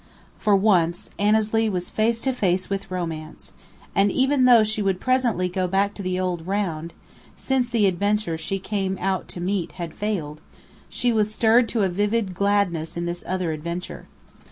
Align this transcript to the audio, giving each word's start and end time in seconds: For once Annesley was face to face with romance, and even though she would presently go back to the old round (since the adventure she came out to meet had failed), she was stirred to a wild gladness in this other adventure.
For 0.39 0.55
once 0.55 1.11
Annesley 1.19 1.69
was 1.69 1.91
face 1.91 2.21
to 2.21 2.33
face 2.33 2.71
with 2.71 2.89
romance, 2.89 3.53
and 3.93 4.11
even 4.11 4.45
though 4.45 4.63
she 4.63 4.81
would 4.81 4.99
presently 4.99 5.47
go 5.47 5.67
back 5.67 5.93
to 5.93 6.01
the 6.01 6.19
old 6.19 6.47
round 6.47 6.91
(since 7.35 7.69
the 7.69 7.85
adventure 7.85 8.35
she 8.35 8.57
came 8.57 8.97
out 8.99 9.27
to 9.27 9.39
meet 9.39 9.73
had 9.73 9.93
failed), 9.93 10.41
she 10.89 11.13
was 11.13 11.31
stirred 11.31 11.69
to 11.69 11.83
a 11.83 11.87
wild 12.11 12.33
gladness 12.33 12.97
in 12.97 13.05
this 13.05 13.23
other 13.27 13.51
adventure. 13.51 14.07